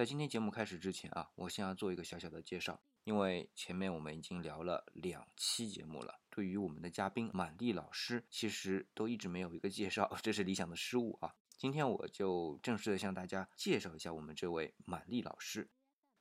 [0.00, 11.34] 在今天节目开始之前啊，我先要做一个小小的介绍，因为前面我们已经聊了两期节目了，对于我们的嘉宾满丽老师，其实都一直没有一个介绍，这是理想的失误啊。
[11.58, 15.68] 今天我就正式的向大家介绍一下我们这位满丽老师，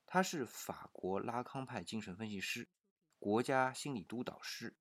[0.05, 2.67] 他是法国拉康派精神分析师，
[3.17, 4.75] 国家心理督导师，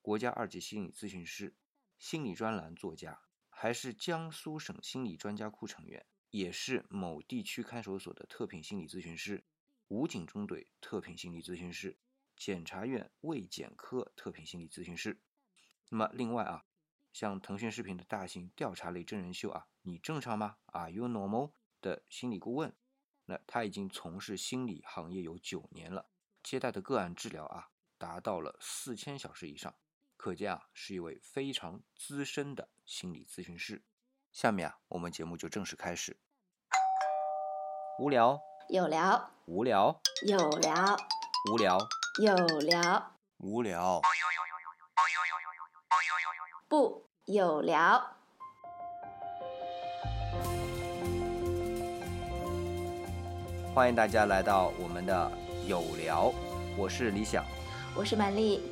[0.00, 1.54] 国家二级心理咨询师，
[1.98, 3.20] 心理专栏作家，
[3.50, 6.06] 还是江苏省心理专家库成员。
[6.30, 9.44] 也是某地区看守所的特聘心理咨询师，
[9.88, 11.98] 武警中队特聘心理咨询师，
[12.36, 15.20] 检察院卫检科特聘心理咨询师。
[15.88, 16.64] 那么另外啊，
[17.12, 21.52] 像腾讯视频的大型调查类真人秀啊，你正常吗？Are you normal？
[21.80, 22.76] 的心理顾问，
[23.24, 26.10] 那他已经从事心理行业有九年了，
[26.42, 29.74] 接待的个案治疗啊，达到了四千小时以上，
[30.16, 33.82] 可见啊，是一位非常资深的心理咨询师。
[34.32, 36.16] 下面啊，我们节目就正式开始。
[37.98, 38.40] 无聊。
[38.68, 40.00] 有聊，无聊。
[40.26, 40.96] 有聊，
[41.50, 41.78] 无聊
[42.22, 44.00] 有聊，无聊。
[46.68, 48.00] 不有聊。
[53.74, 55.32] 欢迎大家来到我们的
[55.66, 56.32] 有聊，
[56.76, 57.44] 我是李想，
[57.96, 58.62] 我是曼丽。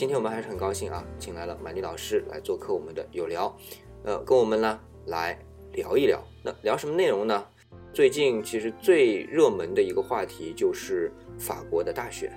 [0.00, 3.54] 今天我们还是很高兴啊，请来了满丽老师来做客我们的有聊，
[4.02, 5.38] 呃，跟我们呢来
[5.74, 6.18] 聊一聊。
[6.42, 7.46] 那聊什么内容呢？
[7.92, 12.32] 最近其实最热门的一个话题就是法国的大选。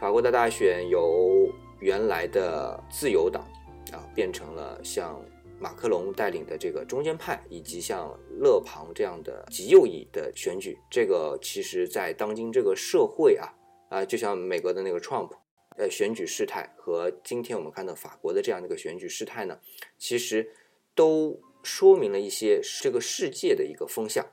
[0.00, 3.44] 法国的大选由原来的自由党
[3.92, 5.24] 啊，变成了像
[5.60, 10.76] 马克龙带领的这个中间派，以及像勒庞这样的极右翼的选举。
[10.90, 13.54] 这个其实，在当今这个社会啊
[13.90, 15.30] 啊，就像美国的那个 Trump。
[15.76, 19.60] 呃，选举事态和今天我们看到法国的这样的一个选举事态呢，
[19.98, 20.50] 其实
[20.94, 24.26] 都说明了一些这个世界的一个风向。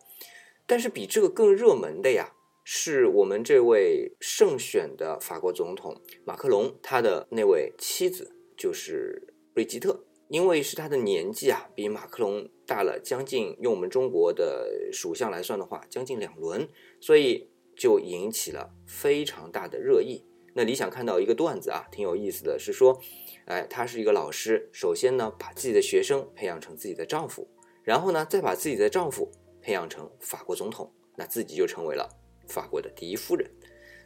[0.65, 10.05] 但是比这个更热门的呀，是我们这位胜选的法国总统马克龙他的那位妻子，就是瑞吉特。
[10.29, 16.67] 因为是他的年纪啊，比马克龙大了将近，用我们中国的属相来算的话，将近两轮，
[16.99, 20.23] 所以就引起了非常大的热议。
[20.55, 23.01] 那理想看到一个段子啊，挺有意思的，是说，
[23.45, 27.49] 哎，他是一个老师，首先呢，把自己的学生培养成自己的丈夫，
[27.83, 29.31] 然后呢，再把自己的丈夫
[29.61, 32.07] 培养成法国总统，那自己就成为了
[32.47, 33.49] 法国的第一夫人。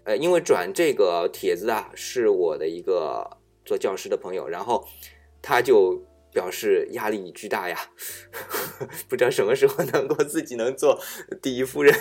[0.05, 3.29] 呃，因为转这个帖子啊，是我的一个
[3.65, 4.87] 做教师的朋友，然后
[5.41, 7.77] 他就表示压力巨大呀，
[9.09, 10.97] 不知道什么时候能够自己能做
[11.41, 11.93] 第一夫人。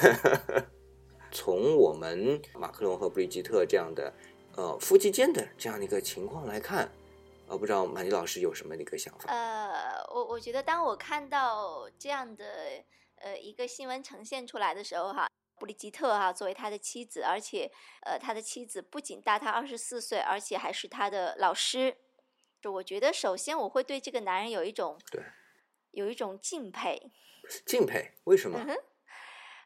[1.33, 4.15] 从我们马克龙和布里吉特这样的。
[4.57, 6.91] 呃，夫妻间的这样的一个情况来看，
[7.47, 9.31] 呃，不知道马丽老师有什么的一个想法？
[9.31, 12.83] 呃，我我觉得当我看到这样的
[13.17, 15.29] 呃一个新闻呈现出来的时候，哈，
[15.59, 21.95] 布里吉特哈作为他的妻子，而且呃他的妻子不仅大他二十四岁，而且还是他的老师，
[22.63, 25.23] 就我觉得首先我会对这个男人有一种对，
[25.91, 27.13] 有一种敬佩，
[27.67, 28.59] 敬佩为什么？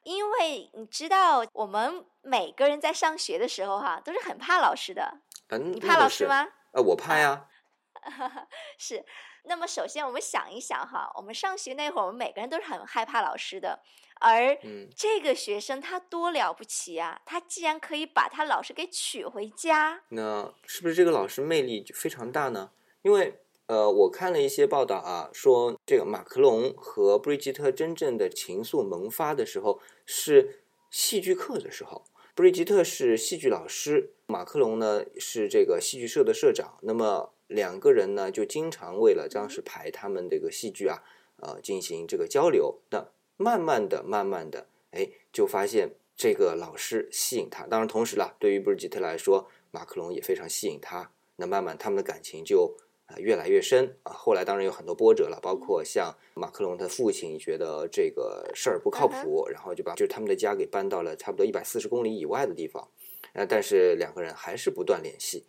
[0.02, 5.20] 因为你知道，我们每个人在上学的时候，哈，都是很怕老师的。
[5.48, 6.46] 嗯，你怕老师吗？
[6.72, 7.46] 呃，我怕呀。
[8.78, 9.04] 是。
[9.44, 13.80] 那么，首先我们想一想，哈，我们上学那会儿，我们每个人都是很害怕老师的。
[14.20, 14.56] 而
[14.94, 17.20] 这个学生他多了不起啊！
[17.24, 22.70] 他既然可以把他老师给娶回家，那是不是这个老师魅力就非常大呢？
[23.02, 23.40] 因为。
[23.70, 32.02] 呃，我看了一些报道啊，说这个马克龙和布里吉特真正的情愫萌发的时候是戏剧课的时候。
[32.34, 36.78] 布里吉特是戏剧老师，马克龙呢是这个戏剧社的社长。
[36.82, 41.04] 那么两个人呢就经常为了当时排他们这个戏剧啊，
[41.36, 42.80] 呃进行这个交流。
[42.90, 43.06] 那
[43.36, 47.68] 慢慢的、慢慢的，哎，就发现这个老师吸引他。
[47.68, 51.12] 当然，同时啦，对于布里吉特来说，马克龙也非常吸引他。
[51.36, 52.76] 那慢慢他们的感情就。
[53.10, 54.12] 啊，越来越深啊！
[54.12, 62.88] 后来当然有很多波折了，包括像马克龙的父亲觉得这个事儿不靠谱，然后就把就是他们的家给搬到了差不多一百四十公里以外的地方。
[63.32, 65.44] 呃，但是两个人还是不断联系，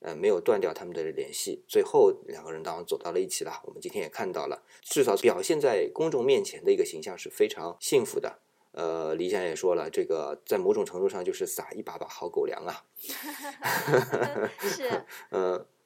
[0.00, 1.64] 呃，没有断掉他们的联系。
[1.66, 3.60] 最后两个人当然走到了一起了。
[3.64, 8.38] 我们今天也看到了，至少表现在公众面前的一个形象是非常幸福的。
[8.72, 12.84] 呃，李想也说了，这个在某种程度上就是撒一把把好狗粮啊。
[14.60, 15.66] 是，嗯。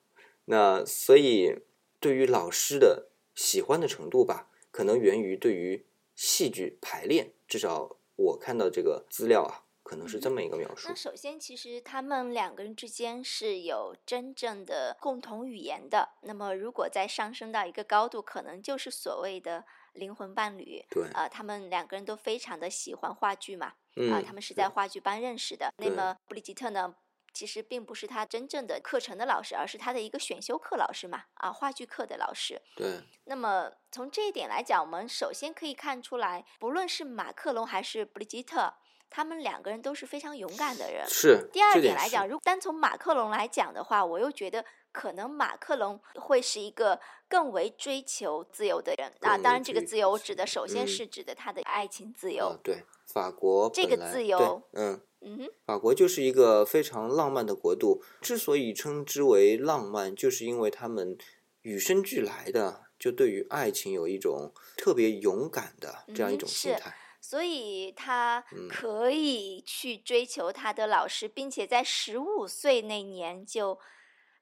[0.47, 1.61] 那所以，
[1.99, 7.33] 对于老师的喜欢的程度吧，可能源于对于戏剧排练。
[7.47, 10.95] 至少我看到这个资料啊，可可能是这么一个描述那。
[10.97, 16.09] 首先，其实他们两个人之间是有真正的共同语言的。
[16.23, 20.85] 那么，如果再上升到一个高度，可能就是所谓的灵魂伴侣。
[20.91, 25.73] 对，啊、他们两个人都非常的喜欢话剧嘛，啊、嗯，他们是在话剧班认识的。
[25.77, 26.97] 那么布里吉特呢，
[27.35, 32.63] 其实并不是他真正的课程的老师，而是他的一个选修课老师嘛，啊，话剧课的老师。
[32.77, 38.73] 对，那么从这一点来讲，我们首先可以看出来，不论是马克龙还是布里吉特，
[39.11, 41.05] 他们两个人都是非常勇敢的人。
[41.09, 41.49] 是。
[41.53, 49.37] 第二点来讲，如果单从马克龙来讲的话，我又觉得可能马克龙会是一个更为追求自由的人啊。
[49.37, 52.47] 当然，这个自由，我指的首先嗯是指的他的爱情自由。
[52.47, 61.19] 啊，对，法国这个自由嗯，嗯哼，法国就是一个非常浪漫的国度，之所以称之为浪漫，就是因为他们
[61.63, 66.97] 与生俱来的就对于爱情有一种特别勇敢的这样一嗯种心是态。
[67.21, 73.79] 所以他嗯可以去追求他的老师，并且在十五岁那年就，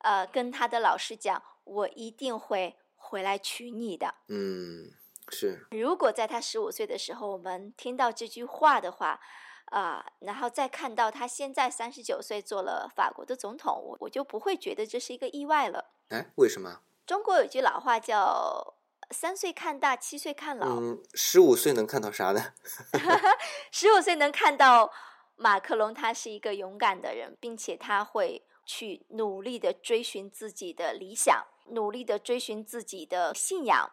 [0.02, 4.90] 呃，跟他的老师讲：“我一定会回来娶你的。”嗯，
[5.28, 9.20] 是，如果在他十五岁的时候，我们听到这句话的话，
[9.66, 15.92] 啊、然后再看到他现在三十九岁做了法国的总统，我我就不会觉得这是一个意外了。
[16.08, 16.80] 哎，为什么？
[17.06, 18.74] 中国有句老话叫
[19.10, 22.52] “三岁看大，七岁看老”，嗯，十五岁能看到啥呢？
[23.72, 24.92] 十五岁能看到
[25.36, 33.90] 马克龙他是一个勇敢的人，并且他会去努力的追寻自己的理想，努力的追寻自己的信仰，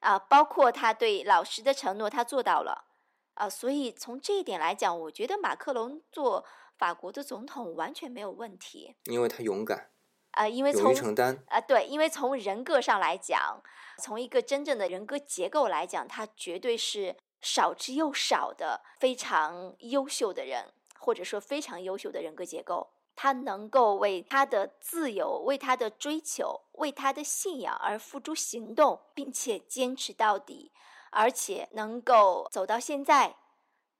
[0.00, 2.86] 啊，包括他对老师的承诺，他做到了，
[3.34, 6.44] 啊，所以从这一点来讲，我觉得马克龙做
[6.78, 9.90] 法国的总统完全没有问题，因为他勇敢，
[10.32, 11.42] 啊，因为勇从于承担。
[11.48, 13.62] 啊，对，因为从人格上来讲，
[14.02, 22.90] 从一个真正的人格结构来讲，他绝对是少之又少的非常优秀的人，或者说非常优秀的人格结构。
[23.16, 30.70] 他能够为他的自由、为他的追求、为他的信仰而付诸行动，并且坚持到底，
[31.10, 33.36] 而且能够走到现在，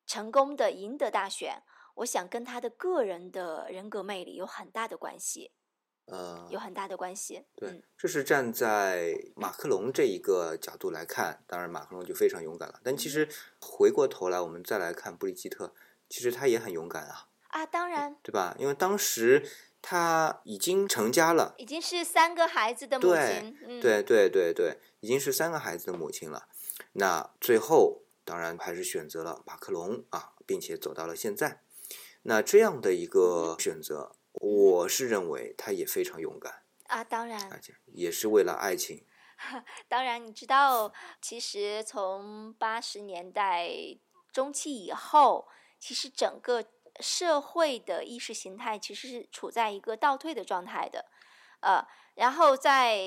[0.06, 1.62] 成功的赢得大选。
[1.96, 5.50] 我想跟他的个人的人格魅力有很大的关系，
[6.04, 7.46] 呃，有很大的关系。
[7.54, 12.78] 对嗯，这是站在马克龙这一个角度来看，当然马克龙就非常勇敢了。
[12.84, 13.26] 但其实
[13.58, 15.72] 回过头来，我们再来看布里吉特，
[16.06, 18.54] 其实他也很勇敢啊，啊，当然，对吧？
[18.58, 19.48] 因为当时
[19.80, 26.48] 他已经成家了，已经是三个孩子的母对亲，嗯，对对对对，已经是三个孩子的母亲了。
[26.92, 31.62] 那最后当然还是选择了马克龙啊，并且走到了现在。
[32.22, 39.06] 那这样的一个选择，我是认为他也非常勇敢，啊，当然，而且也是为了爱情。
[39.86, 40.92] 当然，你知道，
[41.22, 43.68] 其实从八十年代
[44.32, 45.46] 中期以后，
[45.78, 46.64] 其实整个
[47.00, 51.06] 社会的意识形态其实是处在一个倒退的状态的，
[51.60, 53.00] 呃，然后在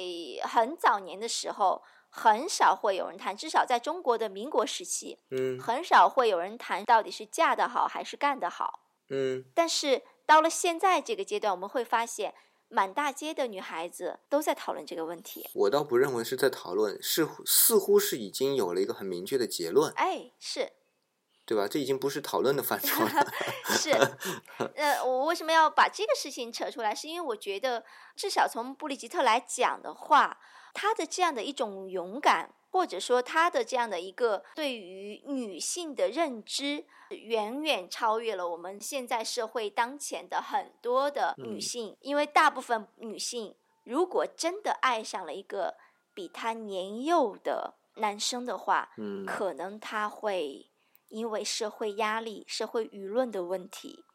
[0.44, 8.82] 很早年的时候，很少会有人谈，至少在中国的民国时期，嗯很少会有人谈到底是嫁得好还是干得好。
[9.10, 12.36] 嗯，但是到了现在这个阶段，我们会发现，
[12.68, 15.50] 满大街的女孩子都在讨论这个问题。
[15.56, 20.72] 我倒不认为是在讨论，似乎似乎是已经有了一个很明确的结论，哎，是
[21.50, 21.68] 对吧？
[21.68, 23.10] 这已经不是讨论的范畴了。
[23.74, 23.90] 是，
[24.78, 26.94] 呃，我为什么要把这个事情扯出来？
[26.94, 27.84] 是因为我觉得，
[28.16, 30.38] 至少从布里吉特来讲的话，
[30.76, 45.78] 他的这样的一种勇敢，或者说他的这样的一个对于女性的认知，远远超越了我们现在社会当前的很多的女嗯性，因为大部分女性如果真的爱上了一个
[46.14, 50.69] 比她年幼的男生的话，嗯可能她会
[51.10, 54.06] 因为社会压力、社会舆论的问题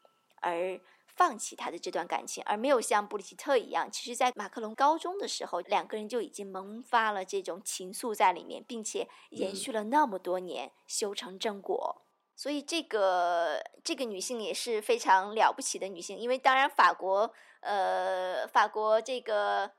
[0.41, 12.01] 而放弃他的这段感情，而没有像布里吉特一样，其实在马克龙高中的时候，两个人就已经萌发了这种情愫在里面，并且延嗯续了那么多年，修成正果。
[12.35, 19.71] 所以这个这个女性也是非常了不起的女性，因为当然法国呃法国这个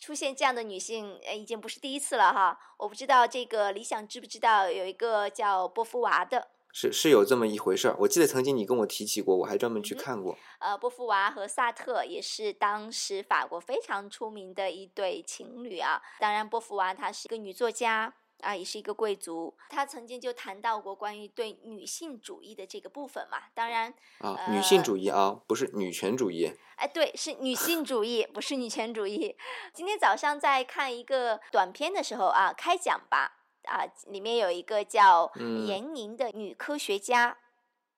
[0.00, 2.58] 出现这样的女性，呃，已经不是第一次了哈。
[2.78, 7.96] 我不知道这个理想知不知道有一个叫波伏娃的，是是有这么一回事儿。
[8.00, 10.36] 我记得曾经你跟我提起过，我还专门去看过。
[10.60, 16.00] 呃，波伏娃和萨特也是当时法国非常出名的一对情侣啊。
[16.20, 19.56] 当然，波伏娃她是一个女作家啊，也是一个贵族。
[19.68, 23.38] 他曾经就谈到过关于对女性主义的这个部分嘛。
[23.54, 26.52] 当然，啊，女性呃主义啊，不是女权主义。
[26.76, 29.36] 哎，对，是女性主义，不是女权主义。
[29.74, 37.36] 今天早上在看一个短片的时候啊，开讲吧啊，里面有一个叫嗯闫宁的女科学家、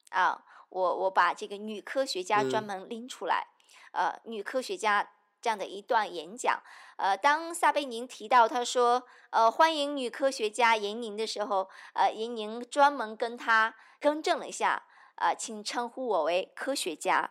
[0.09, 3.49] 啊，我我把这个女科学家专嗯门拎出来，
[3.93, 5.11] 呃，女科学家
[5.43, 6.63] 这样的一段演讲。
[7.01, 17.31] 呃，当撒贝宁提到他说，呃，欢迎女科学家严宁的时候，呃，严宁专门跟他更正了一下，呃，请称呼我为科学家，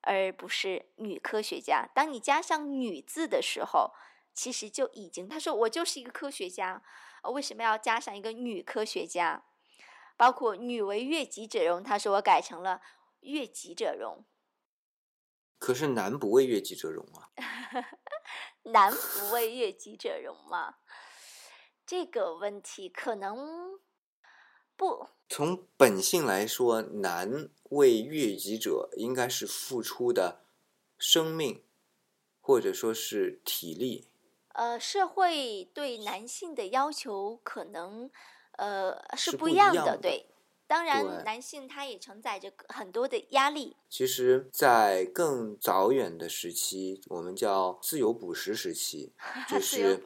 [0.00, 1.86] 而不是女科学家。
[1.94, 3.92] 当你加上“女”字的时候，
[4.32, 6.82] 其实就已经，他说我就是一个科学家，
[7.22, 9.42] 呃，为什么要加上一个女科学家？
[10.16, 12.80] 包括“女为悦己者容”，他说我改成了
[13.20, 14.24] “悦己者容
[15.62, 17.30] 可是男不为悦己者容啊。
[18.72, 20.74] ”，男不为悦己者容嘛？
[21.86, 23.78] 这个问题可能
[24.76, 30.44] 不从本性来说，男为悦己者应该是付出的
[30.98, 31.64] 生命，
[32.40, 34.08] 或者说是体力。
[34.54, 38.10] 呃，社会对男性的要求可能
[38.58, 40.26] 呃是是不一样的，不一样的对。
[40.72, 49.12] 当然，男性他也承载着很多的压力，其实，在更早远的时期，我们叫自由捕食时期，
[49.46, 50.02] 就是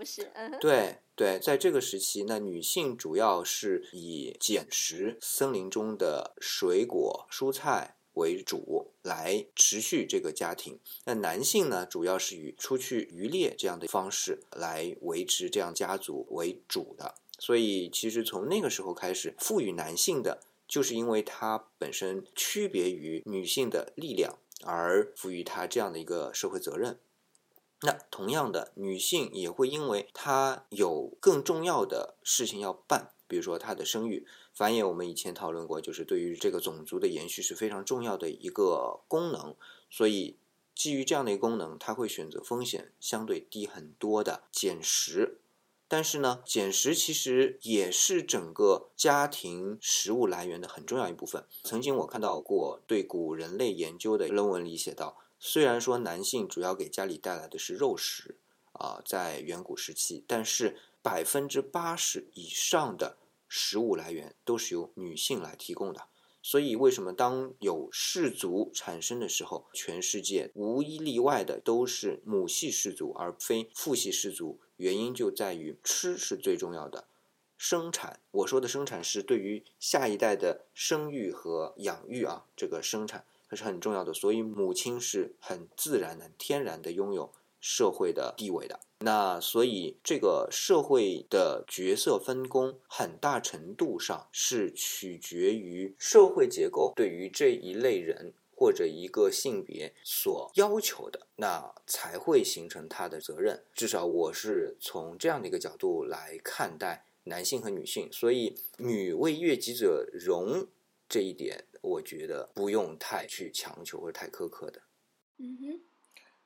[0.60, 10.80] 对对，在这个时期，那女性主要是以捡食森林中的水果、蔬菜为主，来持续这个家庭。
[11.04, 17.14] 那男性呢，主要是以出去渔猎这样的方式来维持这样家族为主的。
[17.38, 26.98] 所以，其实从那个时候开始，赋予男性的，就是因为它本身区别于女性的力量，而赋予它这样的一个社会责任。
[27.82, 34.88] 那同样的，女性也会因为她有更重要的事情要办，比如说她的生育、繁衍。
[34.88, 39.54] 我们以前讨论过，就是对于这个种族的延续是非常重要的一个功能。
[39.90, 40.38] 所以，
[40.74, 45.38] 基于这样的一个功能，她会选择风险相对低很多的减食。
[45.88, 51.44] 但是呢，捡食其实也是整个家庭食物来源的很重要一部分。
[51.62, 55.16] 曾经我看到过对古人类研究的论文里写到。
[55.38, 58.36] 虽然说男性主要给家里带来的是肉食
[58.72, 63.16] 啊、在远古时期，但是百分之八十以上的
[63.46, 66.08] 食物来源都是由女性来提供的。
[66.48, 74.60] 所以，为什么当有氏族产生的时候，全世界无一例外的都是母系氏族而非父系氏族？
[74.76, 77.08] 原因就在于吃是最重要的，
[77.58, 78.20] 生产。
[78.30, 83.24] 我说的生产是对于下一代的生育和养育啊，这个生产。
[83.48, 88.80] 它是很重要的，所以母亲是很自然的、天然的拥有社会的地位的。
[89.00, 103.62] 那所以这个社会的角色分工，很大程度上是取决于社会结构对于这一类人或者一个性别所要求的，那才会形成他的责任。
[103.74, 110.66] 至少我是从这样的一个角度来看待男性和女性，所以“女为悦己者容”
[111.06, 111.66] 这一点。
[111.82, 114.82] 我觉得不用太去强求或者太苛刻的。
[115.36, 115.80] 嗯哼。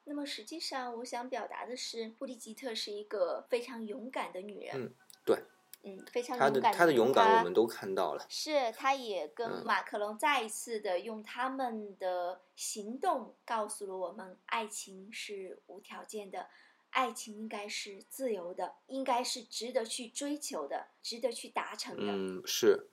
[0.04, 4.74] 那么实际上，我想表达的是，布丽吉特是一个非常勇敢的女人。
[4.74, 5.38] 嗯，对。
[5.82, 6.74] 嗯，非常勇敢。
[6.74, 8.26] 她的勇敢，我们都看到了。
[8.28, 16.48] 是，她也跟嗯马克龙再一次的用他们的行动告诉了我们，爱情是无条件的，
[16.90, 22.12] 爱情应该是自由的，应该是值得去追求的，值得去达成的。
[22.12, 22.88] 嗯，是。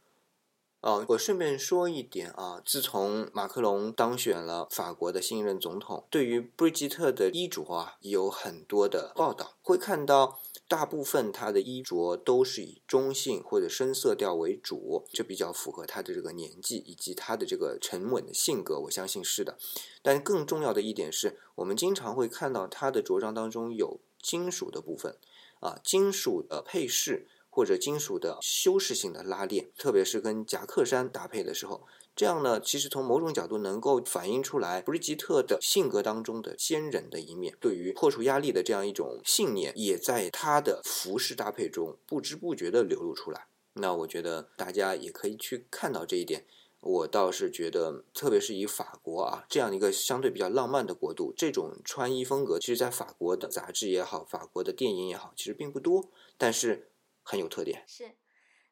[0.81, 19.57] 哦，我顺便说一点啊，自从马克龙当选了法国的新一任总统，对于布吉特的衣着啊，有很多的报道，会看到大部分他的衣着都是以中性或者深色调为主，这比较符合他的这个年纪以及他的这个沉稳的性格，我相信是的。
[20.03, 25.17] 但更重要的一点是，我们经常会看到他的着装当中有金属的部分，
[25.59, 27.27] 啊，金属的配饰。
[27.57, 43.47] 或者金属的修饰性的拉链，特别是跟夹克衫搭配的时候，这样呢，其实从某种角度能够反映出来布里吉特的性格当中的坚韧的一面，对于破除压力的这样一种信念，也在他的服饰搭配中不知不觉地流露出来。
[43.73, 46.45] 那我觉得大家也可以去看到这一点。
[46.79, 56.89] 我倒是觉得，特别是以法国啊这样一个相对比较浪漫的国度，这种穿衣风格，其实在法国的杂志也好，法国的电影也好，其实并不多，但是。
[57.29, 58.15] 很有特点，是，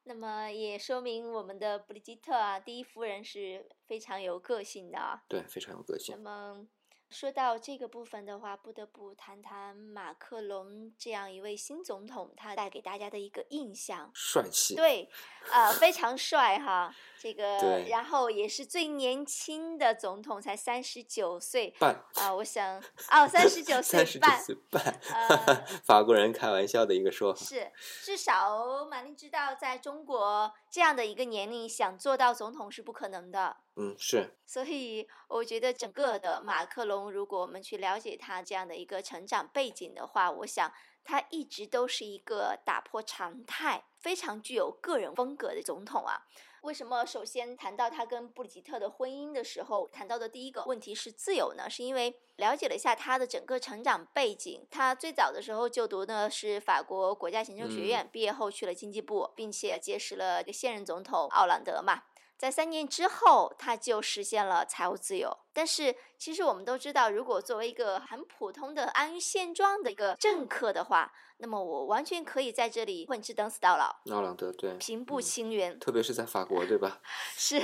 [0.03, 5.23] 那么也说明我们的布里吉特啊，第一夫人是非常有个性的啊。
[5.27, 6.15] 对，非常有个性。
[6.15, 6.65] 那么
[7.15, 14.75] 说到这个部分的话，不得不谈谈马克龙这样一位新总统，他带给大家的一个印象，帅气。
[14.75, 15.09] 对，
[15.49, 16.93] 呃，非常帅哈。
[17.17, 22.33] 这个，然后也是最年轻的总统，才三十九岁半啊！
[22.33, 22.77] 我想，
[23.09, 27.45] 哦，三十九 岁三十九半，岁半，呃法国人开玩笑的一个说法。
[27.45, 27.71] 是
[28.03, 33.55] 至少马林知道，在中国这样的一个年龄想做到总统是不可能的。
[33.77, 40.71] 嗯，是，所以我觉得整个的马克龙，如果我们去了解他这样的一个成长背景的话，我想
[41.03, 46.21] 他一直都是一个打破常态、非常具有个人风格的总统啊。
[46.61, 51.69] 为什么首先谈到他跟布里吉特的婚姻的时候，谈到的第一个问题是自由呢？
[51.69, 62.03] 是因为了解了一下他的整个成长背景，他最早的时候就读的是法国国家行政学院，毕业后去了经济部，并且结识了现任总统奥朗德嘛。
[62.37, 65.35] 在三年之后，他就实现了财务自由。
[65.53, 75.79] 但是，其实我们都知道，如果作为一个很普通的安于现状的一个政客的话，那么我完全可以在这里混吃等死到老，奥朗德对，平步嗯青云。
[75.79, 76.99] 特别是在法国，对吧？
[77.37, 77.61] 是，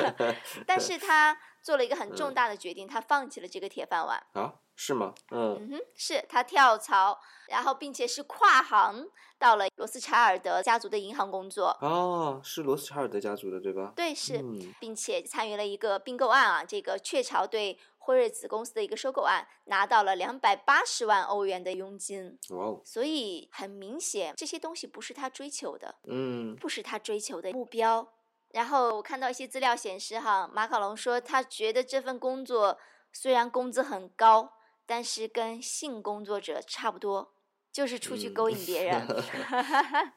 [0.66, 4.22] 但是 他做了一个很重嗯大的决定，他放弃了这个铁饭碗。
[4.32, 5.12] 啊，是吗？
[5.32, 7.18] 嗯，嗯哼，是他跳槽，
[7.48, 11.76] 然后并且是跨行到了罗斯柴尔德家族的银行工作。
[11.80, 13.92] 哦，是罗斯柴尔德家族的，对吧？
[13.96, 14.38] 对，是。
[14.38, 22.38] 嗯，并且参与了一个并购案啊，这个雀巢对辉瑞子公司的一个收购案，拿到了两百八十万欧元的佣金。
[22.50, 28.06] 哇哦，所以很明显，这些东西不是他追求的，嗯，不是他追求的目标。
[28.50, 32.78] 然后我看到一些资料显示，哈，马卡龙说他觉得这份工作
[33.12, 34.52] 虽然工资很高，
[34.88, 37.34] 但是跟性工作者差不多，
[37.70, 39.06] 就是出去嗯勾引别人。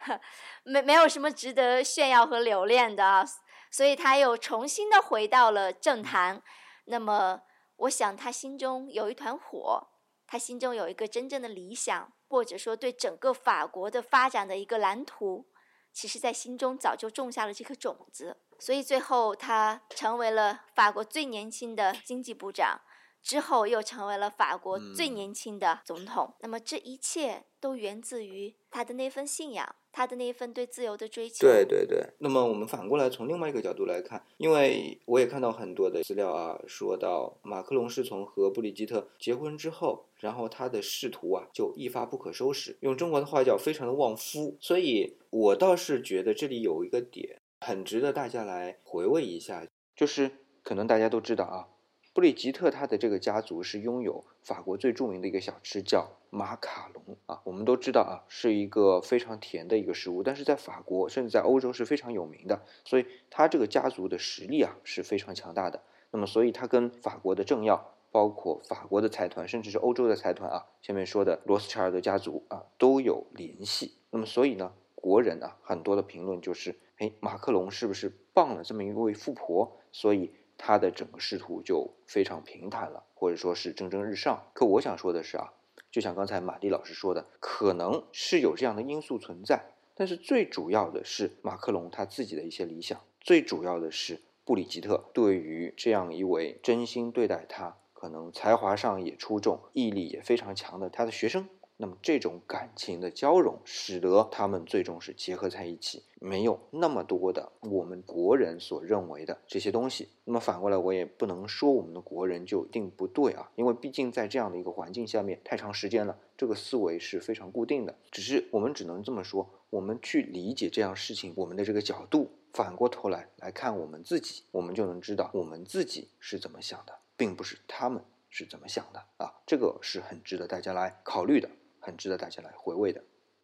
[0.64, 3.24] 没没有什么值得炫耀和留恋的啊，
[3.70, 6.42] 所以他又重新的回到了政坛。
[6.86, 7.42] 那么，
[7.76, 9.86] 我想他心中有一团火，
[10.26, 15.46] 他心中有一个真正的理想，或者说对整个法国的发展的一个蓝图，
[15.92, 18.40] 其实在心中早就种下了这颗种子。
[18.58, 22.80] 所以最后他成为了法国最年轻的经济部长。
[23.22, 26.34] 之后又成为了法国最嗯年轻的总统。
[26.40, 31.46] 那么这一切都源自于他的那份信仰，他的那份对自由的追求。
[31.46, 32.04] 对对对。
[32.18, 44.56] 那么我们反过来从另外一个角度来看，因为我也看到很多的资料啊，说到马克龙是从和布里吉特结婚之后，然后他的仕途啊就一发不可收拾，用中国的话叫非常的旺夫。
[44.60, 50.30] 所以我倒是觉得这里有一个点很值得大家来回味一下，就是
[50.62, 51.68] 可能大家都知道啊。
[52.12, 57.40] 布里吉特他的这个家族是拥有法国最著名的一个小吃，叫马卡龙啊。
[57.44, 62.62] 我们都知道啊，是一个非常甜的一个食物，但是在法国甚至在欧洲是非常有名的。
[62.84, 65.82] 所以他这个家族的实力啊是非常强大的。
[66.10, 73.94] 那么，所以他跟法国的政要，包括法国的财团，甚至是欧洲的财团啊，前面说的罗斯柴尔德家族啊都有联系。
[74.10, 79.76] 那么，所以呢，国人啊很多的评论就是，哎，马克龙是不是傍了这么一位富婆？
[79.92, 80.32] 所以。
[80.62, 84.44] 他的整个仕途就非常平坦了，或者说是蒸蒸日上。
[84.52, 85.54] 可我想说的是啊，
[85.90, 101.48] 就像刚才马蒂老师说的，可能是有这样的因素存在，但是最主要的是马克龙他自己的一些理想，最主要的是布里吉特对于这样一位真心对待他，可能才华上也出众、毅力也非常强的他的学生。
[101.82, 110.10] 那么这种感情的交融，使得他们最终是结合在一起，没有那么多的我们国人所认为的这些东西。
[110.26, 117.96] 那么反过来，我也不能说我们的国人就一定不对啊，因为毕竟在这样的一个环境下面太长时间了，这个思维是非常固定的。
[118.10, 129.32] 只是我们只能这么说，我们去理解这样事情，我们的这个角度，反过头来来看我们自己，我们就能知道我们自己是怎么想的，并不是他们是怎么想的啊。
[129.46, 131.48] 这个是很值得大家来考虑的。
[131.80, 133.02] 很值得大家来回味的，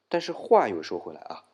[0.09, 1.44] 但是话又说回来啊，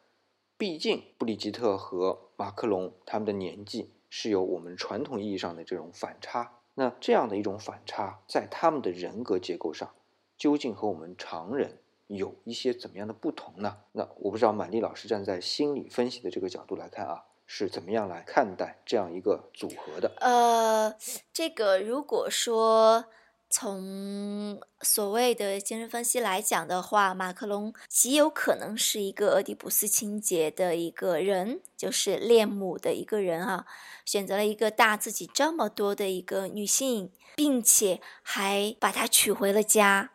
[0.59, 6.59] 毕竟布里吉特和马克龙他们的年纪是有我们传统意义上的这种反差。
[6.75, 9.95] 那这样的一种反差，在他们的人格结构上，
[10.37, 13.79] 究竟和我们常人有一些怎么样的不同呢？
[13.93, 20.13] 那我不知道满丽老师站在心理分析的这个角度来看啊，是怎么样来看待这样一个组合的？
[20.21, 20.95] 呃，
[21.33, 23.05] 这个如果说。
[23.53, 33.67] 从所谓的精神分析来讲的话，马克龙极有可能是一个俄狄浦斯情节的一个人，就是恋母的一个人啊，
[34.07, 40.13] 选择了一个大自己这么多的一个女性，并且还把她娶回了家。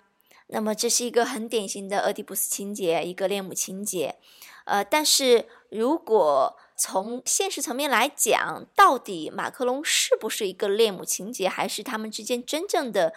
[0.48, 4.16] 那么这是一个很典型的俄狄浦斯情节，一个恋母情节。
[4.66, 13.16] 呃，但是如果从现实层面来讲，到底马克龙是不是一个恋母情节，还是他们之间真正的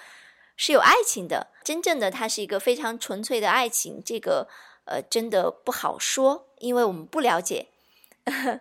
[0.56, 1.48] 是有爱情的？
[1.62, 4.48] 真正的他是一个非常纯粹的爱情，这个
[4.86, 7.68] 呃真的不好说，因为我们不了解。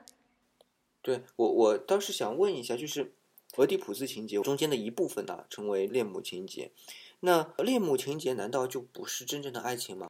[1.02, 3.14] 对我，我倒是想问一下，就是
[3.56, 6.72] 俄狄浦斯情节中间的一部分呢，成为恋母情节，
[7.22, 10.10] 那恋母情节难道就不是真正的爱情吗？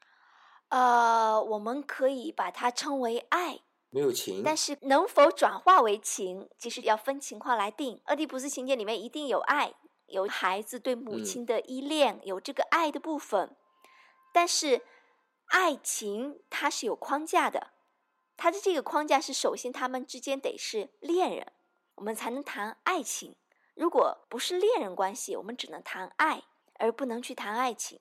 [0.70, 3.60] 呃，我们可以把它称为爱，
[3.92, 8.00] 没有情，但是能否转化为情，其实要分情况来定。
[8.06, 9.74] 俄狄浦斯情节里面一定有爱，
[10.06, 13.56] 有孩子对母亲的依恋，有这个爱的部分，
[14.32, 14.84] 但是
[15.48, 17.72] 爱情它是有框架的，
[18.38, 21.52] 它的这个框架是首先他们之间得是恋人，
[21.96, 23.36] 我们才能谈爱情。
[23.74, 26.44] 如果不是恋人关系，我们只能谈爱，
[26.76, 28.00] 而不能去谈爱情。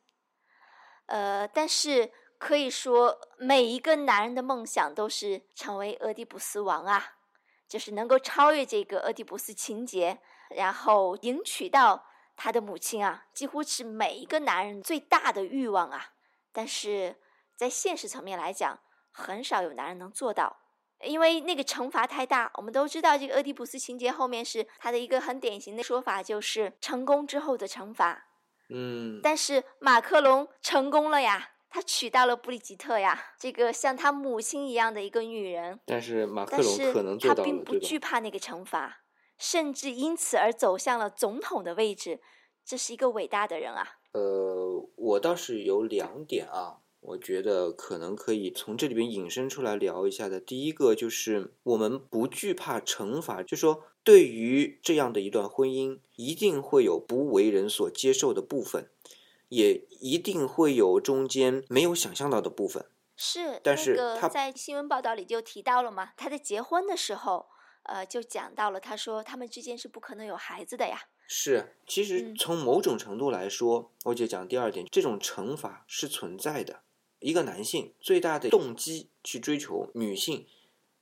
[1.07, 2.13] 呃，但是。
[2.39, 7.17] 可以说，每一个男人的梦想都是成为俄狄浦斯王啊，
[7.69, 10.21] 就是能够超越这个俄狄浦斯情节，
[10.51, 16.13] 然后迎娶到他的母亲啊，几乎是每一个男人最大的欲望啊。
[16.53, 17.17] 但是
[17.57, 18.79] 在现实层面来讲，
[19.11, 20.61] 很少有男人能做到，
[21.03, 22.51] 因为那个惩罚太大。
[22.55, 28.27] 我们都知道，这个俄狄浦斯情节后面是他的一个很典型的说法，就是成功之后的惩罚。
[28.71, 31.51] 嗯，但是马克龙成功了呀。
[31.71, 35.79] 他娶到了布里吉特呀，这个像他母亲一样的一个女人。
[35.85, 39.03] 但是马克龙可能做到了，他并不惧怕那个惩罚，
[39.37, 42.21] 甚至因此而走向了总统的位置。
[42.65, 43.99] 这是一个伟大的人啊。
[44.13, 50.41] 呃，我倒是有两点啊，我觉得可能可以从这里边引申出来聊一下的。
[50.41, 58.91] 第一个就是我们不惧怕惩罚，就说对于这样的一段婚姻，一定会有不为人所接受的部分。
[59.49, 62.85] 也一定会有中间没有想象到的部分，
[63.17, 67.47] 是，但是他在新闻报道里就提到了嘛，他在结婚的时候，
[67.85, 71.09] 呃，就讲到了，他说他们之间是不可能有孩子的呀。
[71.27, 76.81] 是，其实从某种程度来说，我就讲第二点，这种惩罚是存在的。
[77.21, 80.47] 一个男性最大的动机去追求女性，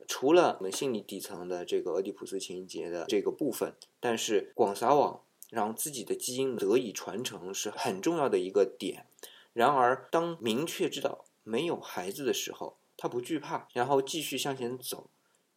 [0.06, 5.22] 除了我们心理底层的这个俄狄浦斯情节的这个部分，但是广撒网。
[5.56, 9.06] 让自己的基因得以传承是很重要的一个点。
[9.54, 15.08] 然而，当明确知道没有孩子的时候，他不惧怕，然后继续向前走，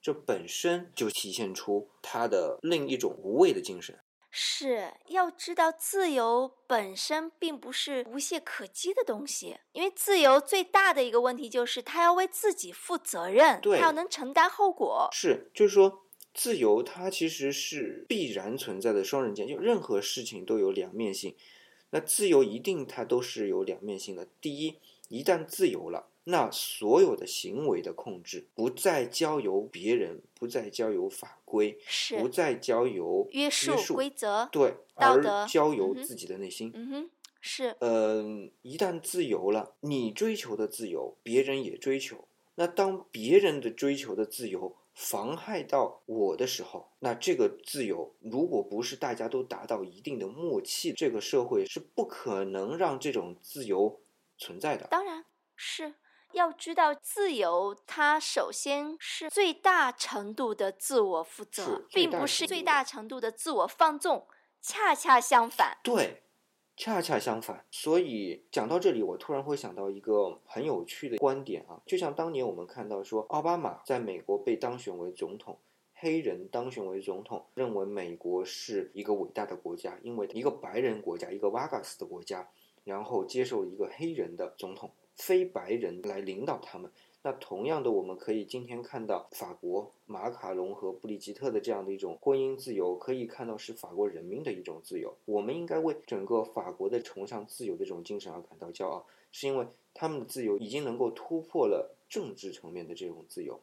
[0.02, 4.00] 这本身就体现出他的另一种无畏的精神。
[4.32, 15.10] 是要知道，自由本身并不是无懈可击的东西，因为自由最大的一个问题就是他要为自己负责任，他要能承担后果。
[15.12, 16.06] 是，就是说。
[16.40, 21.36] 自由它其实是必然存在的双刃剑，就任何事情都有两面性。
[21.90, 24.26] 那自由一定它都是有两面性的。
[24.40, 24.76] 第一，
[25.10, 31.78] 一旦自由了，那所有的行为的控制不再交由别人，不再交由法规，
[32.18, 36.72] 不再交由约束规则，对，道德交由自己的内心。
[36.74, 37.10] 嗯哼，
[37.42, 37.76] 是。
[37.82, 42.24] 嗯，一旦自由了，你追求的自由，别人也追求。
[42.56, 44.78] 那当别人的追求的自由。
[45.00, 54.02] 妨害到我的时候，那这个自由，如果不是大家都达到一定的默契，这个社会是不可能让这种自由
[54.38, 54.88] 存在的。
[54.88, 55.24] 当然
[55.56, 55.96] 是
[56.34, 64.28] 要知道，自由它首先是最大程度的自我负责，并不是最大程度的自我放纵，
[64.62, 65.78] 恰恰相反。
[65.82, 66.24] 对。
[66.80, 75.58] 恰恰相反，所以讲到这里，我突然会想到一个很有趣的观点啊，就像当年我们看到说，奥巴马在美国被当选为总统，
[75.96, 82.48] 黑人当选为总统，认为美国是一个伟大的国家，因为一个白人国家，一个瓦嘎斯的国家，
[82.86, 86.90] 然后接受一个黑人的总统，非白人来领导他们。
[87.22, 95.14] 那同样的，我们可以今天看到法国马卡龙和布里吉特的这样的一种婚姻自由，可以看到是法国人民的一种自由。
[95.26, 103.60] 我们应该为整个法国的崇尚自由的这种精神而感到骄傲，是因为他们的自由已经能够突破了政治层面的这种自由。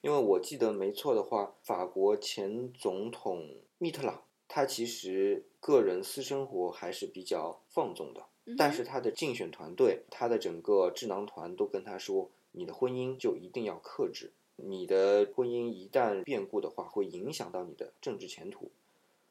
[0.00, 8.24] 因为我记得没错的话，法国前总统密特朗他其实个人私生活还是比较放纵的，
[8.56, 12.30] 但是他的竞选团队、他的整个智囊团都跟他说。
[12.56, 18.70] 你的婚姻就一定要克制，你的婚姻一旦变故的话，会影响到你的政治前途。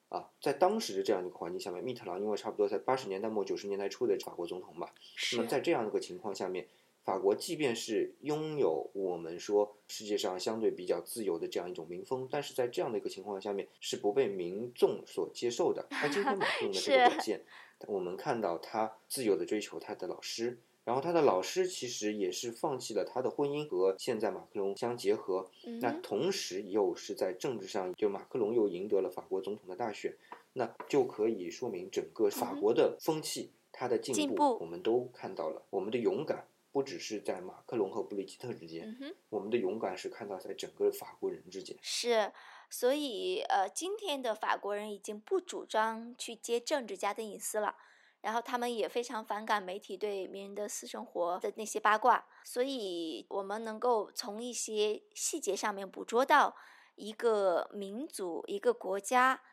[0.09, 4.93] 啊，在当时的这样一个环境下面，密特朗因为差不多在八十年代末九十年代初的法国总统吧，
[5.33, 6.67] 那么在这样一个情况下面，
[7.03, 15.87] 法国即便是拥有我们说世界上相对比较自由的这样一种民风，但是在这样的一个情况下面是不被民众所接受的。
[15.89, 17.43] 他今天马克龙的这个表现，
[17.87, 20.59] 我们看到他自由的追求他的老师。
[20.85, 25.49] 然后他的老师其实也是放弃了他的婚姻和现在马克龙相结合，
[25.81, 30.15] 那同时又是在政治上，就马克龙又赢得了法国总统的大选，
[30.53, 35.63] 那就可以说明整个法国的风气，他的进步我们都看到了。
[35.71, 38.95] 我们的勇敢不只是在马克龙和布里吉特之间，
[39.29, 41.75] 我们的勇敢是看到在整个法国人之间。
[41.81, 42.31] 是，
[42.69, 47.75] 所以呃，今天的法国人已经不主张去接政治家的隐私了。
[48.25, 56.55] 然后他们也非常反感媒体对名人的私生活的那些八卦，所以我们能够从一些细节上面捕捉到
[56.95, 59.43] 一个民族、一个国家，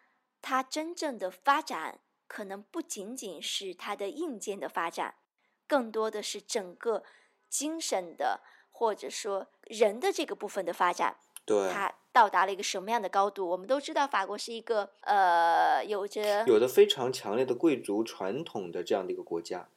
[0.40, 5.16] 它真正的发展可能不仅仅是它的硬件的发展，
[5.66, 7.04] 更多的是整个
[7.50, 11.18] 精神的或者说人的这个部分的发展。
[11.44, 11.70] 对。
[12.12, 13.48] 到达了一个什么样的高度？
[13.48, 19.68] 我们都知道，法国是一个呃，有着有的非常强烈的贵族传统的这样的一个国家。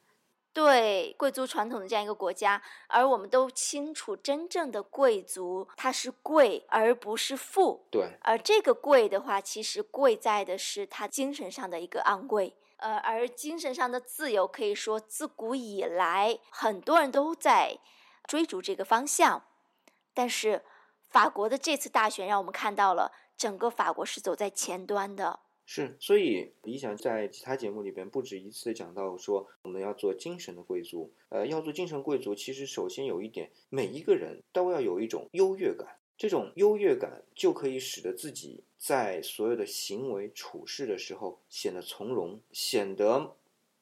[0.52, 7.86] 对，贵族传统的这样一个国家，而我们都清楚，真正的贵族他是贵而不是富。
[7.90, 12.54] 对，而这个贵的话，其实贵在的是他精神上的一个昂贵。
[12.78, 17.78] 呃，而精神上的自由，可以说自古以来很多人都在
[18.26, 19.42] 追逐这个方向，
[20.12, 20.62] 但是。
[21.16, 25.40] 法国的这次大选让我们看到了整个法国是走在前端的。
[25.64, 31.10] 是，所以李想在其他节目里边不止一次讲到说，我们要做精神的贵族。
[31.30, 35.96] 呃，要做精神贵族，其实首先有一点，每一个人都要有一种优越感。
[36.18, 43.34] 这种优越感就可以使得自己在所有的行为处事的时候显得从容，显得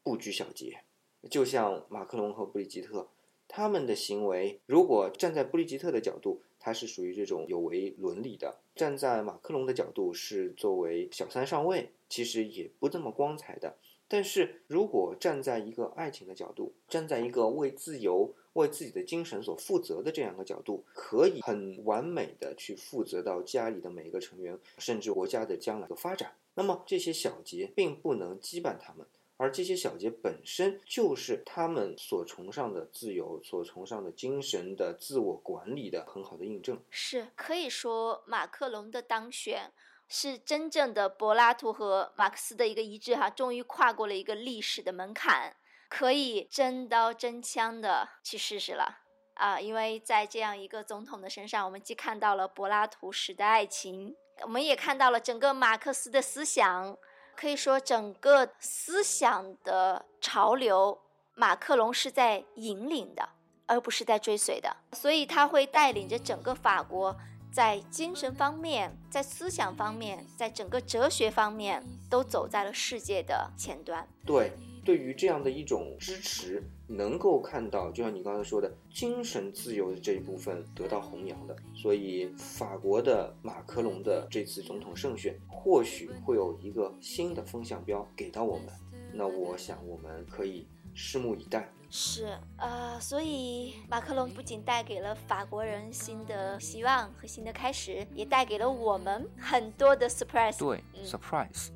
[0.05, 0.85] 不拘小节。
[1.29, 3.09] 就像马克龙和布里吉特
[3.49, 6.40] 他们的行为，如果站在布里吉特的角度。
[6.64, 8.57] 他是属于这种有违伦理的。
[8.74, 13.77] 站在马克龙的角度，是作为小三上位，其实也不这么光彩的。
[14.09, 26.33] 但是如果站在一个爱情的角度，站在一个为自由、为自己的精神所负责的这样的角度，可以很完美的去负责到家里的每一个成员，甚至国家的将来的发展。
[26.55, 29.07] 那么这些小节并不能羁绊他们。
[29.37, 36.81] 而这些小节本身就是他们所崇尚的自由、所崇尚的精神的自我管理的很好的印证。
[36.88, 39.73] 是可以说，马克龙的当选
[40.09, 45.57] 是真正的柏拉图和马克思的一个一致哈，终于跨过了一个历史的门槛，
[45.88, 49.01] 可以真刀真枪的去试试了
[49.35, 49.59] 啊！
[49.59, 56.97] 因为在这样一个总统的身上，我们既看到了柏拉图式的爱情，我们也看到了整个马克思的思想。
[57.37, 60.99] 可以说，整个思想的潮流，
[61.35, 63.29] 马克龙是在引领的，
[63.66, 64.77] 而不是在追随的。
[64.92, 67.16] 所以他会带领着整个法国，
[67.53, 74.09] 在精神方面、在思想方面、在整个哲学方面，都走在了世界的前端。
[74.25, 74.53] 对。
[74.85, 88.68] 对于这样的一种支持，能够看到，就像你刚才说的，精神自由的这一部分得到弘扬的，所以法国的马克龙的这次总统胜选，或许会有一个新的风向标给到我们。
[89.12, 91.68] 那我想我们可以拭目以待。
[91.88, 100.59] 是，呃，所以马克龙不仅带给了法国人新的希望和新的开始，也带给了我们很多的 surprise。
[100.59, 101.68] 对，surprise。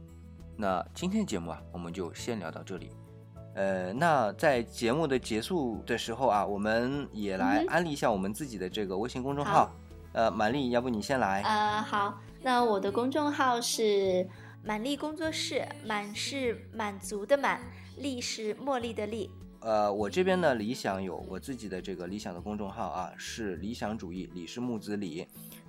[0.57, 2.91] 那今天节目啊，我们就先聊到这里。
[3.59, 9.75] 呃，那在节目的结束的时候啊，我们也来安利一下我们自己的这个微信公众号。
[10.13, 11.43] 呃，满丽，要不你先来？
[11.43, 14.25] 呃，好，那我的公众号是
[14.63, 17.61] 满丽工作室，满是满足的满，
[17.97, 19.29] 丽是茉莉的丽。
[19.59, 25.27] 呃，我这边呢，理想有我自己的这个理想的公众号啊，是理想主义，李是木子李，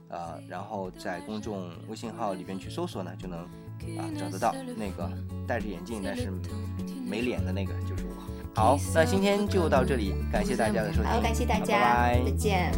[0.10, 3.48] 呃，然后在公众微信号里边去搜索呢，就能。
[3.98, 5.10] 啊，找得到那个
[5.48, 6.30] 戴着眼镜但是
[7.20, 8.14] 没脸的那个就是我。
[8.56, 12.72] 好，那今天就到这里，感谢大家的收听，好，感谢大家，拜拜，再见。